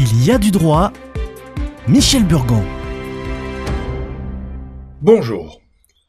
[0.00, 0.92] Il y a du droit.
[1.88, 2.62] Michel Burgon.
[5.02, 5.60] Bonjour.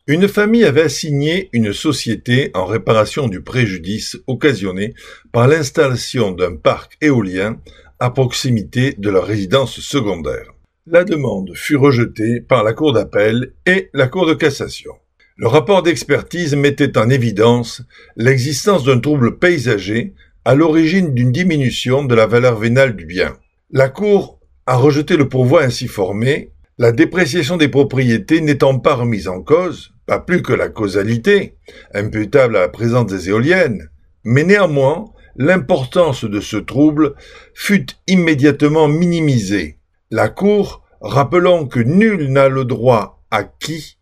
[0.05, 4.93] Une famille avait assigné une société en réparation du préjudice occasionné
[5.31, 7.57] par l'installation d'un parc éolien
[7.99, 10.53] à proximité de leur résidence secondaire.
[10.85, 14.93] La demande fut rejetée par la Cour d'appel et la Cour de cassation.
[15.35, 17.81] Le rapport d'expertise mettait en évidence
[18.17, 20.13] l'existence d'un trouble paysager
[20.45, 23.35] à l'origine d'une diminution de la valeur vénale du bien.
[23.71, 29.27] La Cour a rejeté le pourvoi ainsi formé, la dépréciation des propriétés n'étant pas remise
[29.27, 31.55] en cause, pas plus que la causalité,
[31.93, 33.91] imputable à la présence des éoliennes,
[34.23, 37.13] mais néanmoins, l'importance de ce trouble
[37.53, 39.77] fut immédiatement minimisée.
[40.09, 43.99] La Cour, rappelant que nul n'a le droit à qui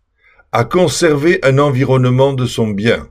[0.53, 3.09] à conserver un environnement de son bien,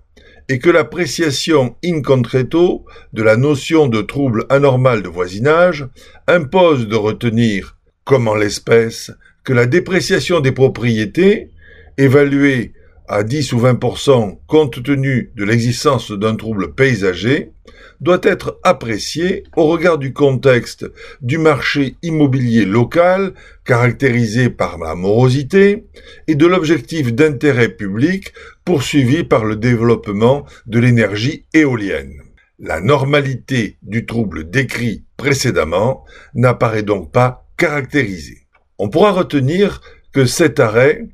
[0.48, 5.86] et que l'appréciation in concreto de la notion de trouble anormal de voisinage
[6.28, 9.10] impose de retenir, comme en l'espèce,
[9.44, 11.50] que la dépréciation des propriétés,
[11.98, 12.72] évaluée
[13.08, 17.52] à 10 ou 20% compte tenu de l'existence d'un trouble paysager,
[18.00, 20.86] doit être apprécié au regard du contexte
[21.20, 23.32] du marché immobilier local
[23.64, 25.86] caractérisé par la morosité
[26.28, 28.32] et de l'objectif d'intérêt public
[28.64, 32.22] poursuivi par le développement de l'énergie éolienne.
[32.58, 36.04] La normalité du trouble décrit précédemment
[36.34, 38.46] n'apparaît donc pas caractérisée.
[38.78, 39.80] On pourra retenir
[40.12, 41.06] que cet arrêt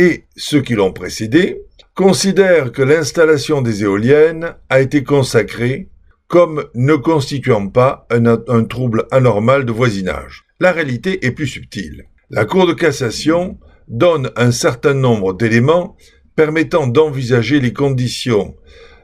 [0.00, 1.60] et ceux qui l'ont précédé
[1.94, 5.90] considèrent que l'installation des éoliennes a été consacrée
[6.26, 10.44] comme ne constituant pas un, trouble anormal de voisinage.
[10.58, 12.06] La réalité est plus subtile.
[12.30, 15.96] La Cour de cassation donne un certain nombre d'éléments
[16.34, 18.56] permettant d'envisager les conditions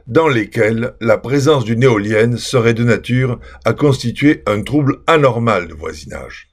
[0.07, 5.75] dans lesquelles la présence d'une éolienne serait de nature à constituer un trouble anormal de
[5.75, 6.47] voisinage.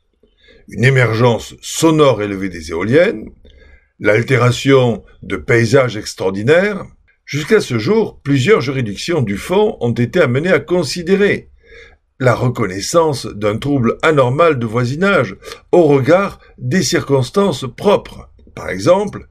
[0.69, 3.31] Une émergence sonore élevée des éoliennes,
[4.01, 6.85] l'altération de paysages extraordinaires,
[7.27, 11.49] Jusqu'à ce jour, plusieurs juridictions du fond ont été amenées à considérer
[12.21, 15.37] la reconnaissance d'un trouble anormal de voisinage
[15.73, 18.29] au regard des circonstances propres.
[18.55, 19.27] Par exemple,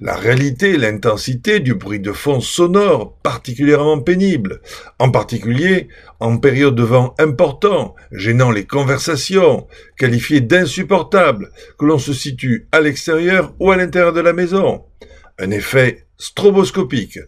[0.00, 4.60] la réalité et l'intensité du bruit de fond sonore particulièrement pénible,
[4.98, 5.88] en particulier
[6.20, 9.66] en période de vent important, gênant les conversations,
[9.96, 14.84] qualifiées d'insupportables, que l'on se situe à l'extérieur ou à l'intérieur de la maison.
[15.38, 17.18] Un effet stroboscopique,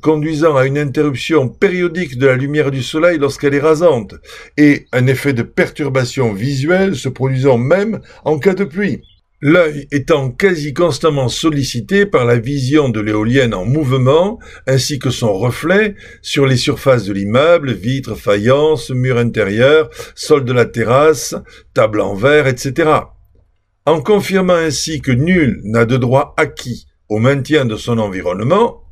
[0.00, 4.14] conduisant à une interruption périodique de la lumière du soleil lorsqu'elle est rasante,
[4.56, 9.02] et un effet de perturbation visuelle se produisant même en cas de pluie.
[9.46, 15.34] L'œil étant quasi constamment sollicité par la vision de l'éolienne en mouvement, ainsi que son
[15.34, 21.34] reflet sur les surfaces de l'immeuble, vitres, faïences, murs intérieurs, sol de la terrasse,
[21.74, 22.90] table en verre, etc.
[23.84, 28.84] En confirmant ainsi que nul n'a de droit acquis au maintien de son environnement,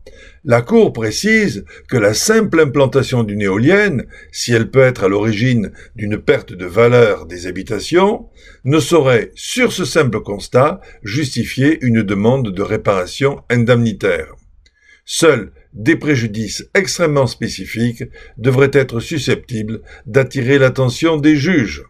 [0.44, 5.72] la Cour précise que la simple implantation d'une éolienne, si elle peut être à l'origine
[5.94, 8.28] d'une perte de valeur des habitations,
[8.64, 14.34] ne saurait, sur ce simple constat, justifier une demande de réparation indemnitaire.
[15.04, 18.04] Seuls des préjudices extrêmement spécifiques
[18.36, 21.84] devraient être susceptibles d'attirer l'attention des juges.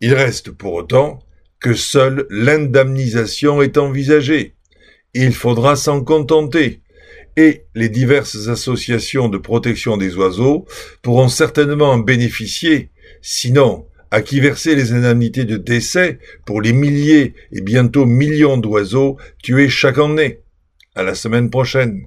[0.00, 1.20] Il reste pour autant
[1.60, 4.54] que seule l'indemnisation est envisagée.
[5.14, 6.80] Il faudra s'en contenter,
[7.36, 10.66] et les diverses associations de protection des oiseaux
[11.02, 12.90] pourront certainement en bénéficier,
[13.20, 19.16] sinon à qui verser les indemnités de décès pour les milliers et bientôt millions d'oiseaux
[19.42, 20.40] tués chaque année?
[20.94, 22.06] À la semaine prochaine.